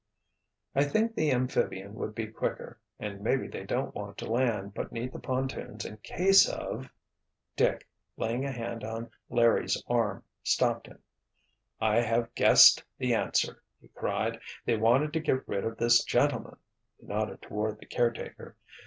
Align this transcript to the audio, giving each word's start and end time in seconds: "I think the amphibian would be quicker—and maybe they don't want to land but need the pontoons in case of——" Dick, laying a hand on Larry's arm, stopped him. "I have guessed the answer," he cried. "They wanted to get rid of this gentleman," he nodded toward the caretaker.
"I 0.73 0.83
think 0.85 1.13
the 1.13 1.31
amphibian 1.31 1.93
would 1.93 2.15
be 2.15 2.25
quicker—and 2.25 3.21
maybe 3.21 3.47
they 3.47 3.65
don't 3.65 3.93
want 3.93 4.17
to 4.17 4.25
land 4.31 4.73
but 4.73 4.91
need 4.91 5.11
the 5.13 5.19
pontoons 5.19 5.85
in 5.85 5.97
case 5.97 6.49
of——" 6.49 6.89
Dick, 7.55 7.87
laying 8.17 8.43
a 8.43 8.51
hand 8.51 8.83
on 8.83 9.11
Larry's 9.29 9.83
arm, 9.87 10.23
stopped 10.41 10.87
him. 10.87 11.03
"I 11.79 11.97
have 12.01 12.33
guessed 12.33 12.83
the 12.97 13.13
answer," 13.13 13.61
he 13.79 13.89
cried. 13.89 14.39
"They 14.65 14.75
wanted 14.75 15.13
to 15.13 15.19
get 15.19 15.47
rid 15.47 15.63
of 15.65 15.77
this 15.77 16.03
gentleman," 16.03 16.57
he 16.99 17.05
nodded 17.05 17.43
toward 17.43 17.77
the 17.77 17.85
caretaker. 17.85 18.55